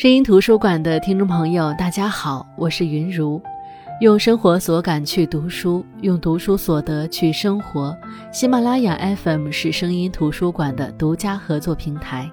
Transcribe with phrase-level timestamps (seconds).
[0.00, 3.38] 声音图书馆的听众朋友，大家好，我是云如，
[4.00, 7.94] 用生活所感去读书，用读书所得去生活。
[8.32, 12.26] 喜马拉雅 FM 是声音图书馆的独家合作平台。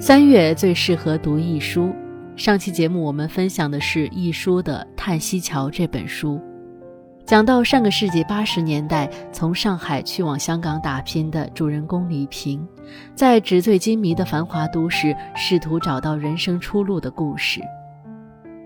[0.00, 1.94] 三月最适合读一书。
[2.34, 6.40] 上期节目我们分享的是易书的《叹息桥》这本书。
[7.24, 12.66] 讲到上个世纪八十年代从上海去往香港打拼的主人公李平，
[13.14, 17.60] 在纸醉金迷的繁华都市试图找到人生出路的故事。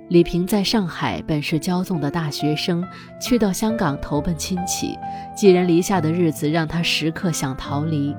[0.08, 2.84] 李平在上海本是骄纵的大学生，
[3.20, 4.96] 去到香港投奔亲戚，
[5.34, 8.14] 寄人篱下的日子让他时刻想逃离。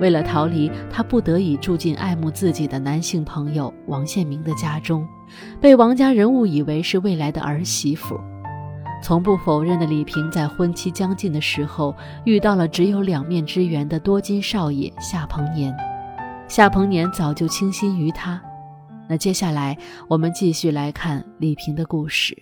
[0.00, 5.06] 为了逃离，他不得已住进爱慕自己的男性朋友王献明的家中，
[5.60, 8.18] 被王家人误以为是未来的儿媳妇。
[9.02, 11.94] 从不否认的李平，在婚期将近的时候，
[12.24, 15.74] 遇到了只有两面之缘的多金少爷夏鹏年。
[16.48, 18.40] 夏鹏年早就倾心于他。
[19.08, 19.76] 那接下来，
[20.08, 22.36] 我们继续来看李平的故事。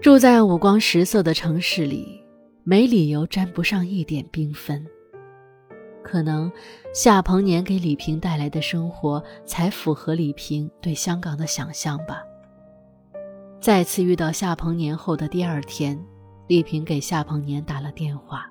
[0.00, 2.22] 住在五光十色的城市里，
[2.62, 4.84] 没理由沾不上一点缤纷。
[6.04, 6.52] 可能，
[6.94, 12.22] 夏鹏年给李平带来的生活，才符合李平对香港的想象吧。
[13.64, 15.98] 再次遇到夏鹏年后的第二天，
[16.48, 18.44] 丽萍给夏鹏年打了电话，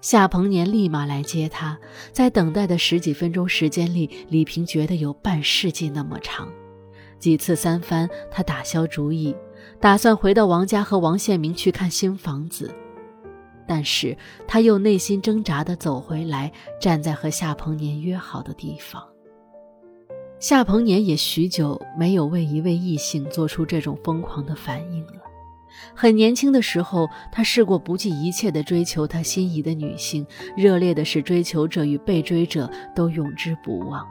[0.00, 1.78] 夏鹏年立马来接她。
[2.12, 6.48] 在等待的十几分钟时间里，李萍觉得有半世纪那么长。
[7.18, 9.36] 几次三番，她打消主意，
[9.78, 12.74] 打算回到王家和王献明去看新房子，
[13.68, 14.16] 但是
[14.48, 19.06] 她又内心挣扎地走回来，站在和夏鹏年约好的地方。
[20.42, 25.22] 夏鹏年也许久没有为一位异性做出这种疯狂的反应了。
[25.94, 30.26] 很年轻的时候，他试过不计一切的追求他心仪的女性，
[30.56, 34.04] 热烈的是追求者与被追者都永之不忘。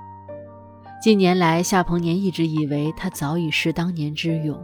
[1.02, 4.58] 近年来，夏鹏年一直以为他早已是当年之勇，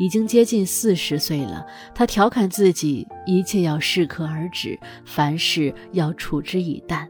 [0.00, 1.64] 已经接近四十岁了。
[1.94, 7.08] 他调侃自己，一切要适可而止，凡事要处之以淡，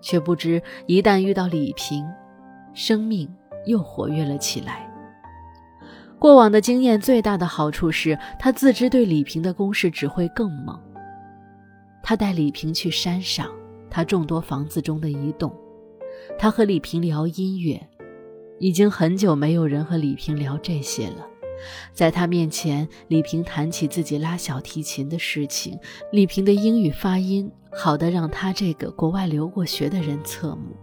[0.00, 2.04] 却不知一旦遇到李萍。
[2.74, 3.28] 生命
[3.66, 4.86] 又活跃了起来。
[6.18, 10.76] 过往的经验最大的好处是他自知对李萍的攻势只会更猛。
[12.02, 13.48] 他带李萍去山上，
[13.88, 15.54] 他众多房子中的一栋。
[16.38, 17.80] 他和李萍聊音乐，
[18.58, 21.26] 已经很久没有人和李萍聊这些了。
[21.92, 25.78] 在他面前，李萍谈起自己拉小提琴的事情，
[26.12, 30.76] 李萍的英语发音好的让他这个国外留过学的人侧目。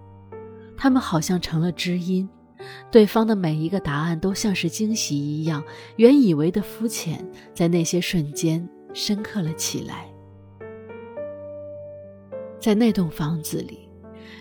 [0.78, 2.30] 他们好像成了知音，
[2.92, 5.64] 对方的每一个答案都像是惊喜一样，
[5.96, 10.08] 原以为的肤浅，在那些瞬间深刻了起来。
[12.60, 13.88] 在那栋房子里，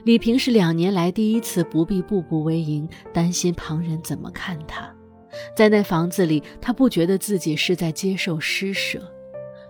[0.05, 4.91] 李平是两年来第一次不必步步为营，担心旁人怎么看他。
[5.57, 9.03] 在那房子里，他不觉得自己是在接受施舍，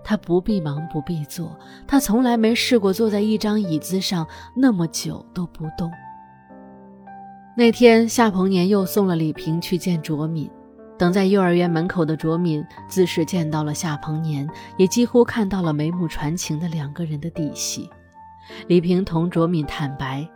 [0.04, 5.90] 他不必忙，不必做，他从来没试过坐在一张椅子上那么久都不动。
[7.56, 10.50] 那天，夏鹏年又送了李平去见卓敏。
[10.98, 17.88] 等在幼儿园门口的卓敏，自是见到了夏鹏年，也几乎看到了眉目传情的两个人的底细。
[18.66, 20.28] 李平同卓敏坦白，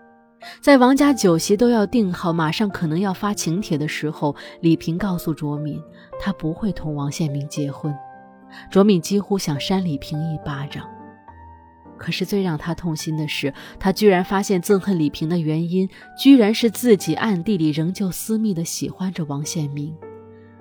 [0.60, 5.82] 在王家酒席都要定好，马上可能要发请帖的时候，李平告诉卓敏，
[6.20, 7.92] 他不会同王献明结婚。
[8.70, 10.84] 卓敏几乎想扇李平一巴掌。
[11.98, 15.88] 可是最让他痛心的是，他居然发现憎恨李萍的原因，
[16.18, 19.94] 居然是自己暗地里仍旧私密的喜欢着王献明。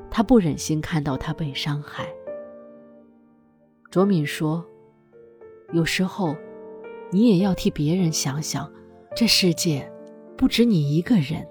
[0.09, 2.07] 他不忍心看到他被伤害。
[3.89, 4.65] 卓敏说
[5.71, 6.35] ：“有时候，
[7.11, 8.69] 你也要替别人想想，
[9.15, 9.89] 这世界
[10.35, 11.45] 不止你一个人。”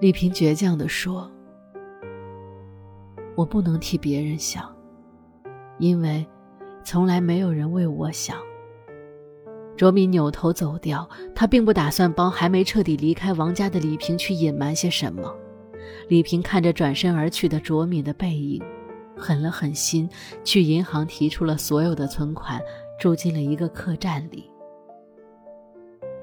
[0.00, 1.30] 李萍倔强地说
[3.36, 4.74] ：“我不能替别人想，
[5.78, 6.26] 因为……”
[6.84, 8.36] 从来没有人为我想。
[9.76, 15.34] 卓敏扭头走掉，他并不打算帮还没彻底离开王家的李萍去隐瞒些什么。
[16.08, 18.62] 李萍看着转身而去的卓敏的背影，
[19.16, 20.08] 狠了狠心，
[20.44, 22.60] 去银行提出了所有的存款，
[23.00, 24.48] 住进了一个客栈里。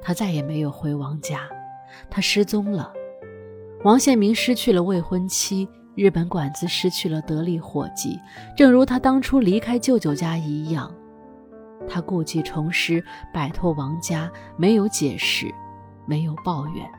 [0.01, 1.49] 他再也没有回王家，
[2.09, 2.93] 他失踪了。
[3.83, 5.67] 王献明失去了未婚妻。
[5.99, 8.17] 日本馆子失去了得力伙计，
[8.55, 10.89] 正如他当初离开舅舅家一样，
[11.89, 13.03] 他故技重施，
[13.33, 15.53] 摆脱王家，没有解释，
[16.05, 16.89] 没有抱怨。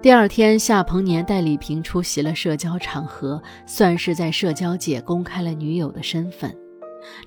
[0.00, 6.56] 第二天，夏鹏年带李平出席了社交场合，算是在社交界公开了女友的身份。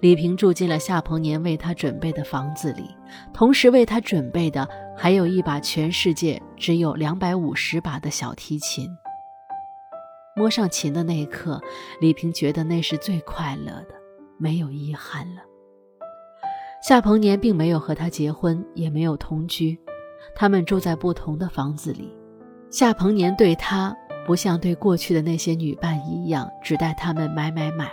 [0.01, 2.89] 李萍住进了夏鹏年为她准备的房子里，
[3.31, 8.89] 同时为她准备的还有一把全世界只有两百五十把的小提琴。
[10.37, 11.61] 摸上琴的那一刻，
[12.01, 13.95] 李萍觉得那是最快乐的，
[14.37, 15.41] 没有遗憾了。
[16.83, 19.79] 夏鹏年并没有和她结婚，也没有同居，
[20.35, 22.13] 他们住在不同的房子里。
[22.69, 23.95] 夏鹏年对她
[24.27, 27.89] 不像对过去的那些女伴一样，只带他们买买买。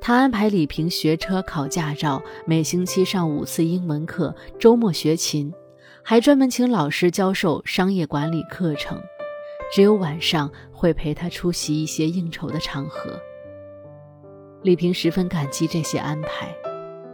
[0.00, 5.52] 他安排李萍学车、考驾照，每星期上五次英文课，周末学琴，
[6.02, 8.98] 还专门请老师教授商业管理课程。
[9.72, 13.18] 只有晚上会陪他出席一些应酬的场合。
[14.62, 16.54] 李萍十分感激这些安排，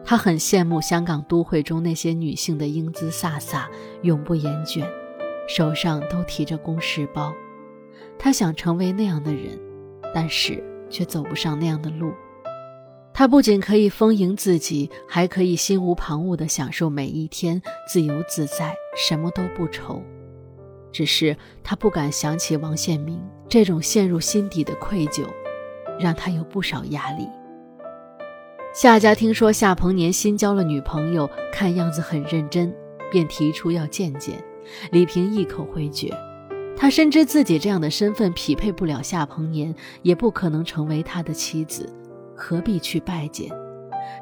[0.05, 3.67] 她很羡慕香港都会中那些女性的英姿飒飒，
[4.03, 4.87] 永不言倦，
[5.47, 7.33] 手上都提着公事包。
[8.19, 9.59] 她想成为那样的人，
[10.15, 12.13] 但是却走不上那样的路。
[13.15, 20.03] 他不仅可以丰盈自己，还可以心无旁骛地享受每一天，自由自在，什么都不愁。
[20.93, 25.27] 只是他不敢想起王献明，这种陷入心底的愧疚，
[25.99, 27.27] 让他有不少压力。
[28.75, 32.75] 夏家听说夏鹏年新交了女朋友，看样子很认真，
[33.11, 34.43] 便提出要见见。
[34.93, 36.11] 李萍一口回绝，
[36.77, 41.87] 他深知自己这样的身份匹配不了夏鹏年，也不可能成为他的妻子。
[42.35, 43.51] 何必去拜见？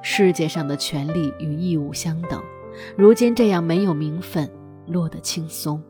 [0.02, 2.42] 世界上的权利与义务相等，
[2.96, 4.50] 如今这样没有名分，
[4.86, 5.80] 落得轻松。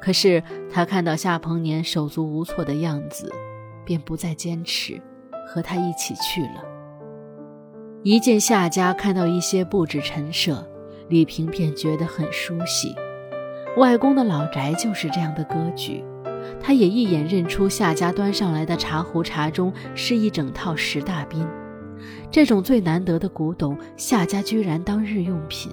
[0.00, 3.32] 可是他看到夏鹏年手足无措的样子，
[3.84, 5.00] 便不再坚持，
[5.48, 6.64] 和他一起去了。
[8.02, 10.66] 一进夏家，看到一些布置陈设，
[11.08, 12.94] 李萍便觉得很熟悉。
[13.76, 16.04] 外公的老宅就是这样的格局。
[16.60, 21.46] 他也一眼认出夏家端上来的茶壶茶盅是一整套十大宾，
[22.30, 25.72] 这种最难得的古董，夏家居然当日用品。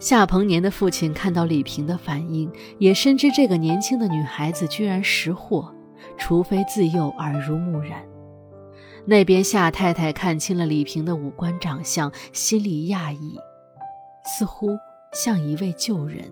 [0.00, 5.74] 夏鹏年的父亲看到李萍的反应，也深知这个年轻的女孩子居然识货，
[6.16, 8.04] 除非自幼耳濡目染。
[9.04, 13.38] 那边夏太太看清了李萍的五官长相，心里讶异，
[14.24, 14.68] 似乎
[15.12, 16.30] 像一位旧人。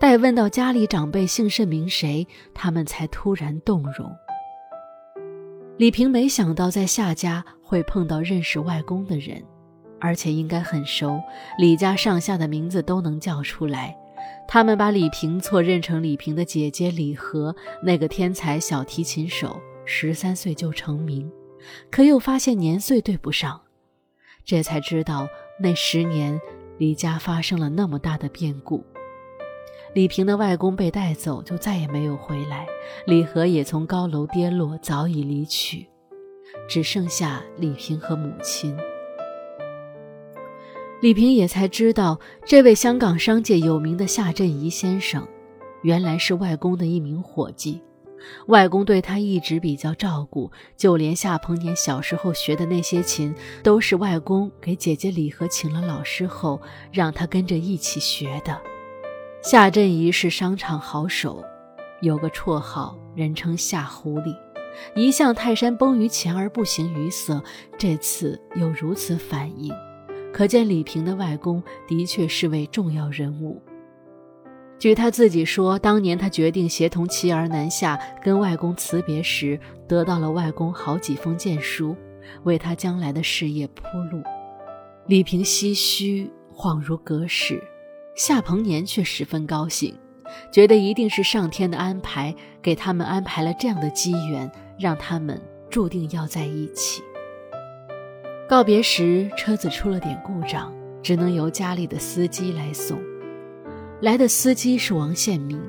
[0.00, 4.10] 待问到家里长辈姓甚名谁，他们才突然动容。
[5.76, 9.42] 李萍没想到在夏家会碰到认识外公的人，
[10.00, 11.20] 而且应该很熟，
[11.58, 13.96] 李家上下的名字都能叫出来。
[14.46, 21.30] 他们把李萍错认成李萍的姐姐李和，那个天才小提琴手，十三岁就成名，
[21.90, 23.60] 可又发现年岁对不上，
[24.44, 25.28] 这才知道
[25.60, 26.40] 那十年
[26.78, 28.82] 李家发生了那么大的变故。
[29.94, 32.66] 李萍的外公被带走，就再也没有回来。
[33.06, 35.88] 李和也从高楼跌落，早已离去，
[36.68, 38.76] 只剩下李萍和母亲。
[41.00, 45.26] 李平也才知道，这位香港商界有名的夏振夷先生，
[45.82, 47.80] 原来是外公的一名伙计。
[48.48, 56.60] 外公对他一直比较照顾，就连夏鹏年小时候学的那些琴，都是外公给姐姐李和请了老师后，
[56.90, 58.60] 让他跟着一起学的。
[59.40, 61.44] 夏振夷是商场好手，
[62.00, 64.34] 有个绰号，人称夏狐狸，
[64.96, 67.40] 一向泰山崩于前而不形于色，
[67.78, 69.72] 这次又如此反应，
[70.38, 73.60] 可见李萍的外公的确是位重要人物。
[74.78, 81.96] 据他自己说，当年他决定协同妻儿南下跟外公辞别时，得到了外公好几封荐书，
[82.44, 84.22] 为他将来的事业铺路。
[85.08, 87.60] 李萍唏嘘，恍如隔世。
[88.14, 89.92] 夏鹏年却十分高兴，
[90.52, 97.02] 觉得一定是上天的安排，给他们安排了这样的机缘，让他们注定要在一起。
[98.48, 102.98] 告别时，车子出了点故障，只能由家里的司机来送。
[104.00, 105.60] 来的司机是王宪明。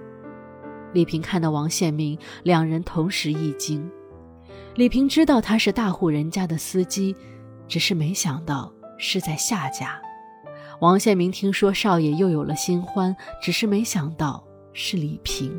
[0.93, 3.85] 李平看到王宪明，两人同时一惊。
[4.75, 7.13] 李平知道他是大户人家的司机，
[7.67, 9.99] 只是没想到是在夏家。
[10.79, 15.51] 王宪明听说少爷又有了新欢，只是没想到是李平。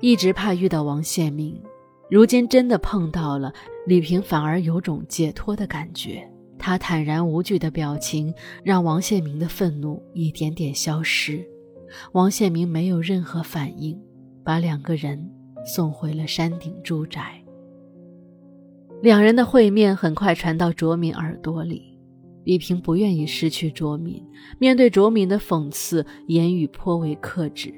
[0.00, 1.62] 一直怕遇到王宪明，
[2.10, 3.52] 如今真的碰到了，
[3.86, 6.28] 李萍反而有种解脱的感觉。
[6.58, 8.32] 他坦然无惧的表情，
[8.62, 11.44] 让王宪明的愤怒一点点消失。
[12.12, 14.00] 王宪明没有任何反应，
[14.44, 15.30] 把两个人
[15.66, 17.42] 送回了山顶住宅。
[19.02, 21.98] 两人的会面很快传到卓敏耳朵里。
[22.44, 24.22] 李萍不愿意失去卓敏，
[24.58, 27.74] 面对卓敏的讽刺，言语颇为克制。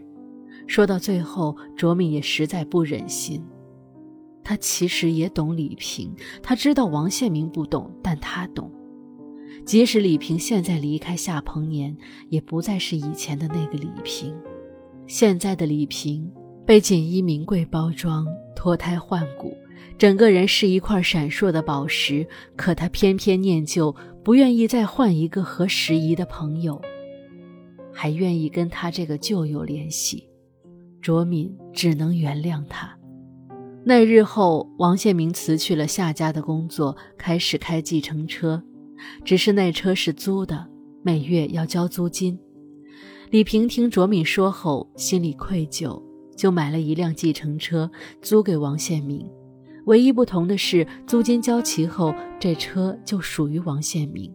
[0.67, 3.45] 说到最后，卓敏也实在不忍心。
[4.49, 8.71] 他其实也懂李平，他知道王献民不懂，但他懂。
[9.65, 11.97] 即使李平现在离开夏鹏年，
[12.29, 14.33] 也不再是以前的那个李平。
[15.09, 16.31] 现在的李平
[16.65, 18.25] 被锦衣名贵包装，
[18.55, 19.53] 脱胎换骨，
[19.99, 22.25] 整个人是一块闪烁的宝石。
[22.55, 26.81] 可他偏偏念旧，不愿意再换一个合时宜的朋友，
[27.93, 30.25] 还愿意跟他这个旧友联系。
[31.03, 32.96] 卓敏只能原谅他。
[33.89, 38.61] 那日后，王宪明辞去了夏家的工作，开始开计程车。
[39.25, 40.67] 只是那车是租的，
[41.05, 42.37] 每月要交租金。
[43.31, 46.03] 李平听卓敏说后，心里愧疚，
[46.37, 47.89] 就买了一辆计程车
[48.21, 49.25] 租给王宪明。
[49.85, 54.35] 唯一不同的是，租金交齐后，这车就属于王宪明。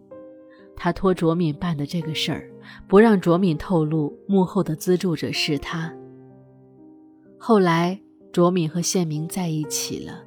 [0.74, 2.50] 他托卓敏办的这个事儿，
[2.88, 5.92] 不让卓敏透露幕后的资助者是他。
[7.38, 8.00] 后来。
[8.32, 10.24] 卓敏和宪明在一起了，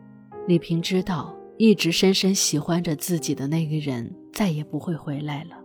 [0.48, 5.58] 李平知道，一直深深喜欢着自己的那个人再也不会回来了。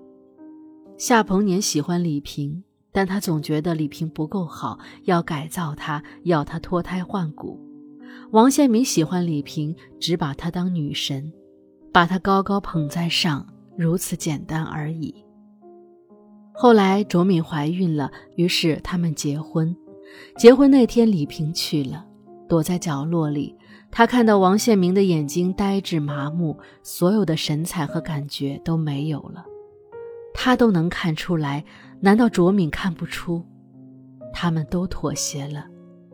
[0.97, 7.61] 夏鹏年喜欢李平，但他总觉得李平不够好，要改造他，要他脱胎换骨。
[8.31, 11.31] 王宪明喜欢李平，只把她当女神，
[11.93, 15.15] 把她高高捧在上，如此简单而已。
[16.53, 19.77] 后来卓敏怀孕了，于是他们结婚。
[20.39, 22.07] 结婚那天，李平去了。
[22.51, 23.57] 躲在角落里，
[23.93, 29.45] 他看到王宪明的眼睛呆滞麻木，所有的神采和感觉都没有了。
[30.35, 31.65] 他都能看出来，
[32.01, 33.47] 难道卓敏看不出？
[34.33, 35.67] 他们都妥协了。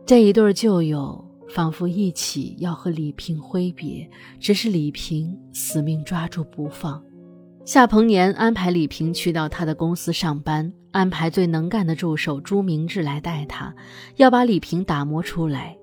[0.05, 7.03] 这一对旧友仿佛一起要和李平挥别，只是李平死命抓住不放。
[7.65, 13.73] 夏鹏年安排李平去到他的公司上班，安排最能干的助手朱明志来带他，
[14.15, 15.76] 要把李平打磨出来。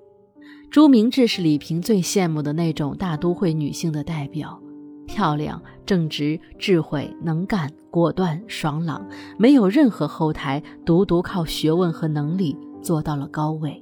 [0.75, 4.61] 朱明志是李萍最羡慕的那种大都会女性的代表，
[5.07, 13.81] 漂亮、正直、智慧、能干、果断、爽朗，没有任何后台，独独靠学问和能力做到了高位。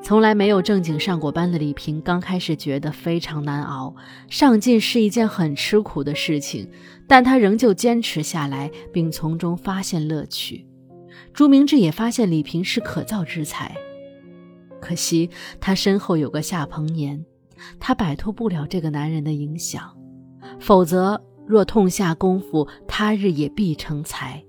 [0.00, 3.96] 从来没有正经上过班的李萍，刚开始觉得非常难熬，
[4.28, 6.70] 上进是一件很吃苦的事情，
[7.08, 10.68] 但她仍旧坚持下来，并从中发现乐趣。
[11.34, 13.74] 朱明志也发现李萍是可造之才。
[14.80, 15.28] 可惜
[15.60, 17.24] 他身后有个夏鹏年，
[17.78, 19.96] 他摆脱不了这个男人的影响，
[20.60, 24.42] 否则若痛下功夫，他日也必成才。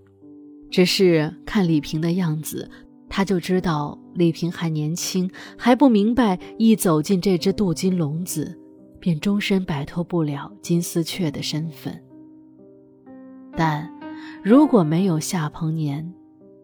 [0.69, 2.69] 只是看李萍的样子，
[3.09, 8.55] 他就知道李萍还年轻，还不明白一走进这只镀金笼子，
[8.99, 11.99] 便终身摆脱不了金丝雀的身份。
[13.57, 13.91] 但
[14.43, 16.13] 如果没有夏鹏年，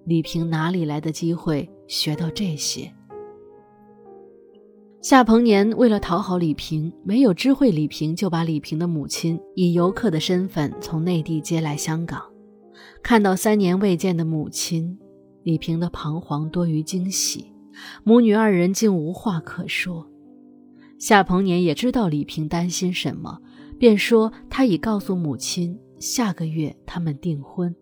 [0.05, 2.93] 李萍哪里来的机会学到这些？
[5.05, 12.19] 夏鹏年为了讨好李萍，没有知会李萍，就把李萍的母亲以游客的身份从内地接来香港。
[13.03, 14.97] 看到三年未见的母亲，
[15.43, 17.53] 李平的彷徨多于惊喜，
[18.03, 20.09] 母女二人竟无话可说。
[20.97, 23.39] 夏鹏年也知道李平担心什么，
[23.77, 27.75] 便说他已告诉母亲，下个月他们订婚。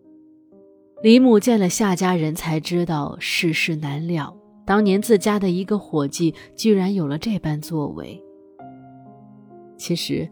[1.02, 4.43] 李母见了夏家人，才知道世事难料。
[4.66, 8.24] 当年自家的一个伙计，居然有了这般作为。
[9.78, 10.30] 其实，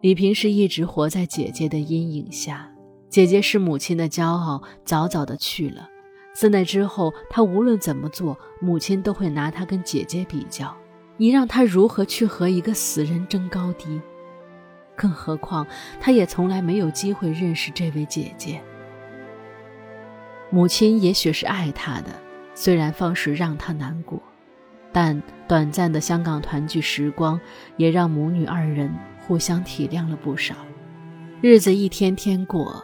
[0.00, 2.70] 李萍是一直活在姐姐的阴影下。
[3.08, 5.88] 姐姐是母亲的骄傲，早早的去了。
[6.34, 10.76] 自那之后，她无论怎么做，母亲都会拿她跟姐姐比较。
[11.16, 14.00] 你让她如何去和一个死人争高低？
[14.96, 15.64] 更何况，
[16.00, 18.60] 她也从来没有机会认识这位姐姐。
[20.50, 22.23] 母亲也许是爱她的。
[22.54, 24.22] 虽然方式让他难过，
[24.92, 27.40] 但短暂的香港团聚时光
[27.76, 28.94] 也让母女二人
[29.26, 30.54] 互相体谅了不少。
[31.40, 32.82] 日子一天天过，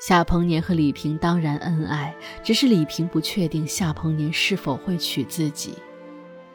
[0.00, 5.74] 夏鹏年和李萍当然恩爱，只是李萍不确定夏鹏年是否会娶自己。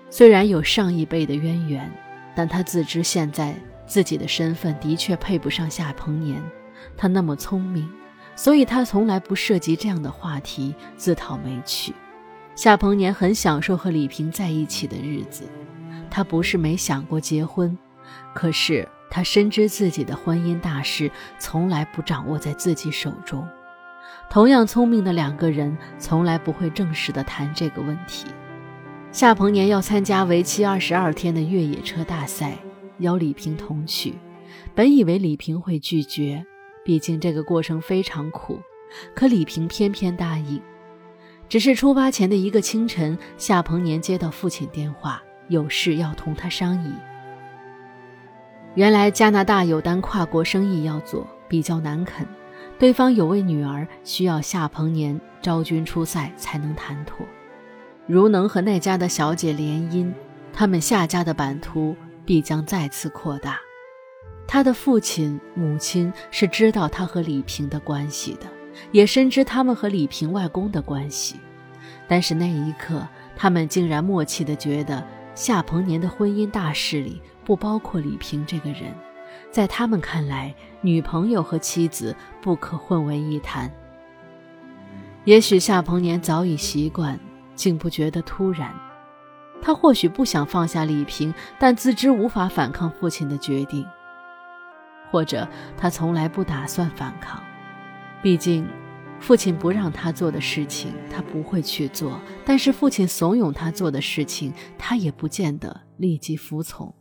[0.10, 1.92] 虽然有上一辈的渊源，
[2.34, 3.54] 但他自知现在
[3.86, 6.42] 自己的身份的确配不上夏鹏年。
[6.96, 7.90] 他那么聪明，
[8.36, 11.94] 所以他从来不涉及这样的话题，自讨没趣。
[12.56, 15.44] 夏鹏年很享受和李萍在一起的日子，
[16.10, 17.76] 他不是没想过结婚，
[18.34, 23.48] 可是他深知自己的婚姻大事从来不掌握在自己手中。
[24.30, 28.28] 同样聪明的两个人，从来不会正式的谈这个问题。
[29.12, 32.58] 夏鹏年要参加为期二十二天的越野车大赛，
[33.00, 34.16] 邀李萍同去。
[34.76, 36.46] 本以为李萍会拒绝，
[36.86, 38.60] 毕竟这个过程非常苦，
[39.16, 40.62] 可李萍偏偏答应。
[41.54, 46.92] 只是出发前的一个清晨，夏鹏年接到父亲电话，有事要同他商议。
[48.74, 52.26] 原来加拿大有单跨国生意要做，比较难啃，
[52.80, 57.24] 对方有位女儿需要夏鹏年招军出塞才能谈妥。
[58.08, 60.12] 如能和那家的小姐联姻，
[60.52, 61.96] 他们夏家的版图
[62.26, 63.60] 必将再次扩大。
[64.48, 68.48] 他的父亲、母亲是知道他和李平的关系的，
[68.92, 71.40] 也深知他们和李平外公的关系。
[72.08, 75.04] 但是那一刻，他们竟然默契地觉得
[75.36, 78.94] 夏鹏年的婚姻大事里不包括李平这个人，
[79.52, 83.72] 在他们看来，女朋友和妻子不可混为一谈。
[85.24, 87.20] 也许夏鹏年早已习惯，
[87.56, 88.74] 竟不觉得突然。
[89.62, 93.86] 他或许不想放下李平，但自知无法反抗父亲的决定。
[95.10, 97.42] 或者他从来不打算反抗，
[98.24, 98.66] 毕竟，
[99.20, 102.10] 父亲不让他做的事情，他不会去做；
[102.46, 106.96] 但是父亲怂恿他做的事情，他也不见得立即服从。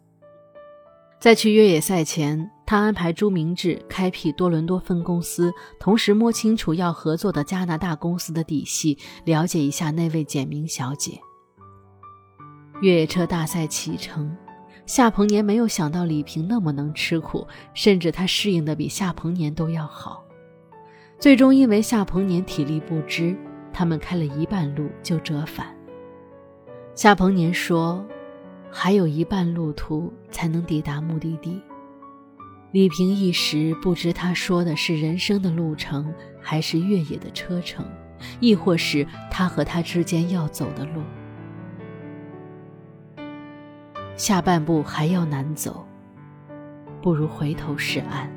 [1.21, 11.21] 在去越野赛前，他安排朱明志开辟多伦多分公司，同时摸清楚要合作的加拿大公司的底细，了解一下那位简明小姐。
[12.81, 14.37] 越野车大赛启程。
[14.85, 20.22] 夏鹏年没有想到李平那么能吃苦，甚至他适应的比夏鹏年都要好。
[21.23, 23.33] 最终因为夏鹏年体力不支，
[23.73, 25.69] 他们开了一半路就折返。
[26.97, 28.05] 夏鹏年说
[28.69, 31.62] ：“还有一半路途才能抵达目的地。”
[32.73, 37.87] 李平一时不知他说的是人生的路程，还是越野的车程，
[38.41, 41.02] 亦或是他和他之间要走的路。
[44.17, 45.87] 下半步还要难走，
[47.00, 48.29] 不如回头是岸。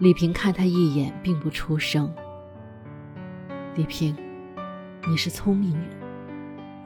[0.00, 2.10] 李平看他一眼，并不出声。
[3.76, 4.16] 李平，
[5.06, 5.82] 你是聪明人。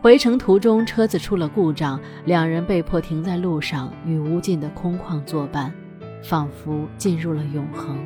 [0.03, 5.73] 回程途中，车子出了故障，两人被迫停在路上，与无尽的空旷作伴，
[6.25, 7.97] 仿佛进入了永恒。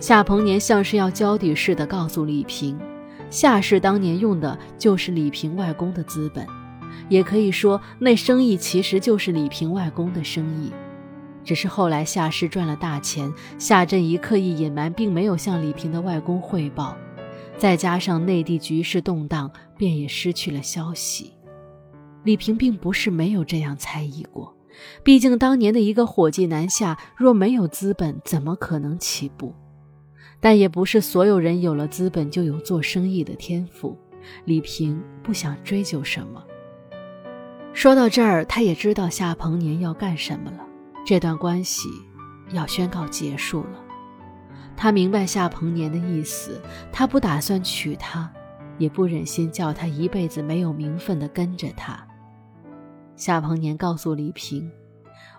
[0.00, 2.78] 夏鹏年像是要交底似的告诉李平，
[3.28, 6.46] 夏氏当年用的就是李平外公的资本。
[7.10, 10.72] 也可以说，那生意其实就是李平外公的生意，
[11.44, 16.96] 只是后来夏氏赚了大钱，夏振仪刻意隐瞒，并没有向李平的外公汇报，
[17.56, 21.32] 再加上内地局势动荡，便也失去了消息。
[22.24, 24.56] 李平并不是没有这样猜疑过，
[25.02, 29.54] 毕竟当年的一个伙计南下，若没有资本，怎么可能起步？
[30.38, 33.96] 但也不是所有人有了资本就有做生意的天赋，
[34.44, 36.42] 李平不想追究什么。
[37.72, 40.58] 说到这儿，他也知道夏鹏年要干什么了。
[41.04, 41.88] 这段关系
[42.50, 43.84] 要宣告结束了。
[44.76, 46.60] 他明白夏鹏年的意思，
[46.92, 48.30] 他不打算娶她，
[48.78, 52.06] 也不忍心叫她一辈子没有名分的跟着他。
[53.14, 54.70] 夏鹏年告诉李平，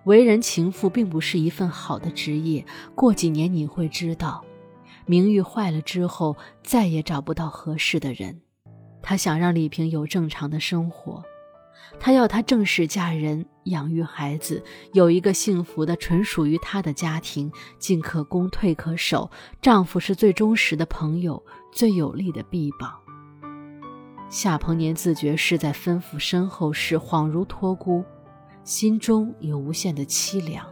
[0.05, 2.65] 为人情妇并不是一份好的职业。
[2.93, 4.45] 过几年你会知道，
[5.05, 8.41] 名誉坏了之后，再也找不到合适的人。
[9.01, 11.23] 他想让李平有正常的生活。
[11.99, 19.29] 他要她正式嫁人，养育孩子，有一个幸福的、纯属于她的家庭，进可攻，退可守。
[19.61, 22.99] 丈夫是最忠实的朋友，最有力的臂膀。
[24.29, 28.03] 夏鹏年自觉是在吩咐身后事，恍如托孤，
[28.63, 30.65] 心中有无限的凄凉。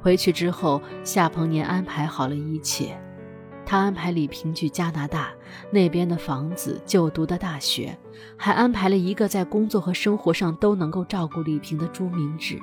[0.00, 2.96] 回去之后，夏鹏年安排好了一切。
[3.66, 5.30] 他安排李平去加拿大
[5.72, 7.98] 那边的房子、就读的大学，
[8.36, 12.58] 还安排了一个在工作和生活上都能够照顾李平的朱明志。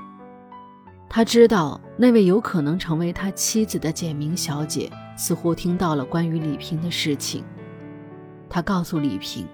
[1.09, 7.43] 他知道那位有可能成为他妻子的简明小姐似乎听到了关于李平的事情。
[8.49, 9.45] 他告诉李平：“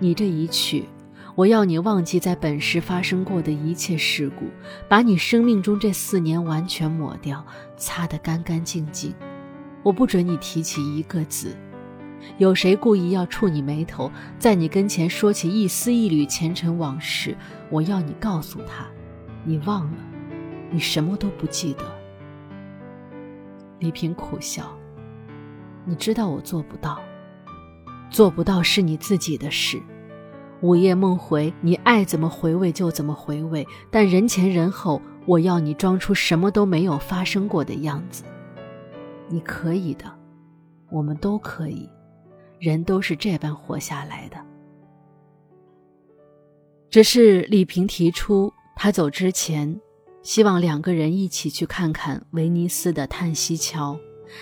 [0.00, 0.88] 你这一去，
[1.34, 4.46] 我要你忘记在本市发生过的一切事故，
[4.88, 7.44] 把你生命中这四年完全抹掉，
[7.76, 9.14] 擦得干干净净。”
[9.84, 11.56] 我不准你提起一个字。
[12.38, 17.36] 有谁故意要触你眉头，在你跟前说起一丝一缕前尘往事，
[17.70, 18.86] 我要你告诉他，
[19.44, 19.98] 你忘了，
[20.70, 21.84] 你什么都不记得。
[23.78, 24.74] 李平苦笑，
[25.84, 26.98] 你知道我做不到，
[28.08, 29.82] 做不到是你自己的事。
[30.62, 38.24] 午夜梦回，你爱怎么回味就怎么回味，但人前人后，我要你装出什么都没有发生过的样子。
[39.28, 40.04] 你可以的，
[40.90, 41.88] 我们都可以，
[42.58, 44.36] 人都是这般活下来的。
[46.90, 49.80] 只是李平提出，他走之前，
[50.22, 53.98] 希望两个人一起去看看威尼斯的叹息桥。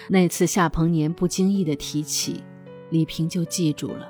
[0.09, 2.42] 那次夏鹏年不经意的提起，
[2.90, 4.09] 李平就记住了。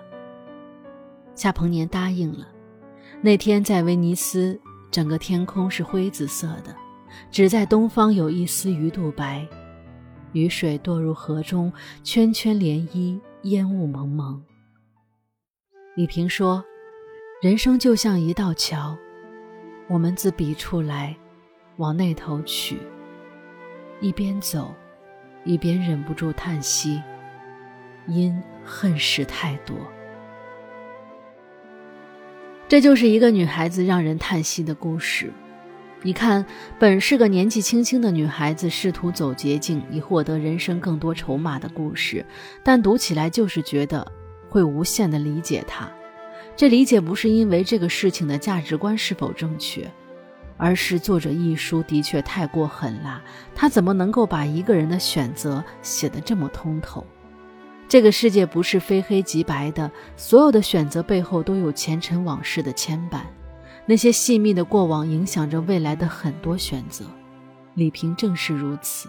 [1.34, 2.48] 夏鹏年答应了。
[3.20, 6.74] 那天在威尼斯，整个天空是灰紫色的，
[7.30, 9.46] 只在东方有一丝鱼肚白。
[10.32, 14.42] 雨水堕入河中，圈圈涟漪，烟雾蒙蒙。
[15.94, 16.64] 李萍说
[17.42, 18.96] ：“人生就像一道桥，
[19.88, 21.14] 我们自彼处来，
[21.76, 22.78] 往那头去。
[24.00, 24.74] 一边走，
[25.44, 27.02] 一边忍不住叹息，
[28.06, 29.76] 因恨事太多。”
[32.68, 35.30] 这就是一个女孩子让人叹息的故事。
[36.04, 36.44] 你看，
[36.80, 42.26] 本是个年纪轻轻的女孩子，试图走捷径以获得人生更多筹码的故事，
[42.64, 44.04] 但读起来就是觉得
[44.48, 45.88] 会无限的理解她。
[46.56, 49.88] 这理解不是因为这个事情的价值观是否正确，
[50.56, 53.22] 而是作者一书的确太过狠辣。
[53.54, 57.06] 他怎么能够把一个人的选择写得这么通透？
[57.88, 63.20] 这个世界不是非黑即白的，所有的选择背后都有前尘往事的牵绊。
[63.84, 67.04] 那些细密的过往影响着未来的很多选择，
[67.74, 69.08] 李萍正是如此。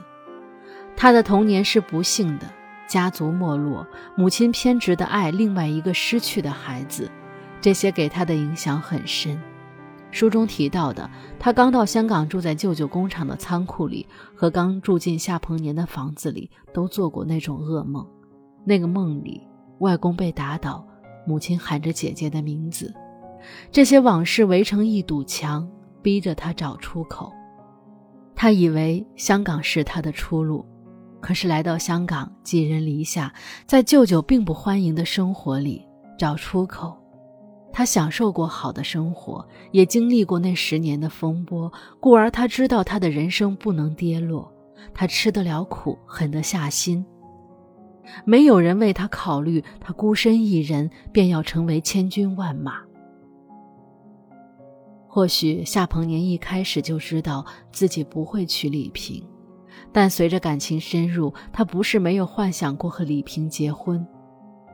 [0.95, 2.51] 她的童年是不幸的，
[2.87, 7.09] 家族没落，母亲偏执的爱另外一个失去的孩子，
[7.61, 9.39] 这些给她的影响很深。
[10.11, 11.09] 书中提到的，
[11.39, 18.07] 她刚到香港，住在舅舅工厂的仓库里，和刚住进夏鹏年的房子里，都做过那种噩梦。
[18.65, 19.41] 那个梦里，
[19.79, 20.87] 外公被打倒，
[21.25, 22.93] 母亲喊着姐姐的名字。
[23.71, 25.69] 这些往事围成一堵墙，
[26.01, 27.31] 逼着他找出口。
[28.35, 30.65] 他以为香港是他的出路，
[31.21, 33.33] 可是来到香港，寄人篱下，
[33.65, 35.85] 在舅舅并不欢迎的生活里
[36.17, 36.97] 找出口。
[37.71, 44.51] 他享受过好的生活，也经历过那十年的风波，故而他知道他的人生不能跌落。
[44.93, 47.03] 他吃得了苦，狠得下心。
[48.25, 52.81] 没有人为他考虑，他孤身一人便要成为千军万马。
[55.13, 59.23] 或许夏鹏年一开始就知道自己不会娶李萍，
[59.91, 64.03] 但随着感情深入，他不是没有幻想过和李萍结婚，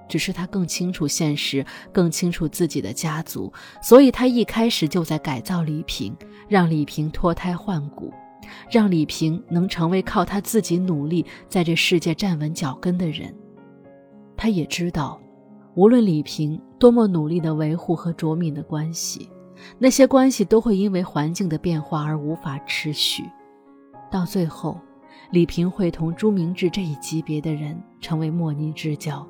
[0.08, 3.52] 只是他更清楚现实，更清楚自己的家族，
[3.84, 6.16] 所以他一开始就在改造李萍，
[6.48, 8.10] 让李萍脱胎换骨，
[8.72, 13.36] 让李萍能成为靠他自己努力在这世界站稳脚跟的人。
[14.38, 15.20] 他也知道，
[15.76, 19.30] 无论李萍多么努力地维护和卓敏的关系。
[19.78, 23.24] 那些关系都会因为环境的变化而无法持续，
[24.10, 24.80] 到最后，
[25.32, 29.26] 李萍会同朱明志这一级别的人成为莫逆之交。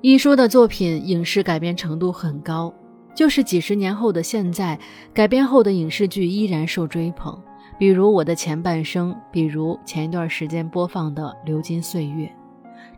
[0.00, 2.72] 一书的作品影视改编程度很高，
[3.14, 4.78] 就是几十年后的现在，
[5.12, 7.38] 改编后的影视剧依然受追捧，
[7.78, 12.26] 比如《我的前半生》，比如前一段时间播放的《流金岁月》。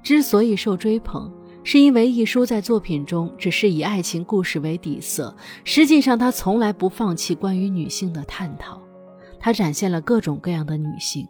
[0.02, 1.32] 之所以受追捧。
[1.64, 8.82] 是因为一书在作品中只是以爱情故事为底色，实际上他从来不放弃关于女性的探讨。
[9.38, 11.26] 他展现了各种各样的女性，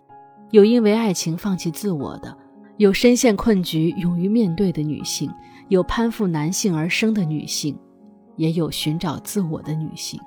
[0.51, 2.37] 有因为爱情放弃自我的，
[2.79, 5.31] 有深陷困局勇于面对的女性，
[5.69, 7.79] 有攀附男性而生的女性，
[8.37, 10.19] 也有寻找自我的女性。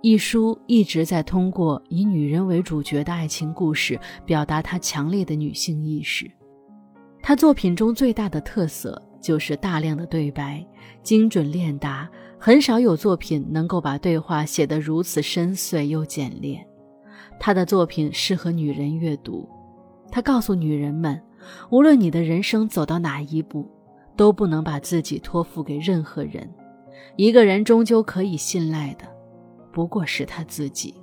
[0.00, 6.30] 一书一直在通过以女人为主角的爱情故事，表达他强烈的女性意识。
[7.20, 9.02] 他作品中最大的特色。
[9.20, 10.64] 就是大量的对白，
[11.02, 16.66] 精准练达，很少有作品能够把对话写得如此深邃又简练。
[17.40, 19.48] 他的作品适合女人阅读。
[20.10, 21.20] 他告诉女人们，
[21.70, 23.70] 无论你的人生走到哪一步，
[24.16, 26.48] 都不能把自己托付给任何人。
[27.16, 29.04] 一个人终究可以信赖的，
[29.72, 30.94] 不过是他自己。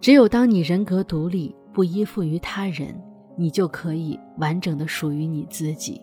[0.00, 2.94] 只有当你人格独立，不依附于他人，
[3.36, 6.00] 你就可以完整的属于你自己。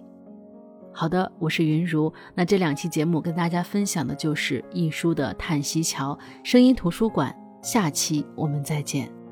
[0.95, 2.13] 好的，我是云如。
[2.35, 7.35] 那这两期节目跟大家分享的就是一书的《叹息桥》声音图书馆。
[7.63, 9.22] 下期我们再见。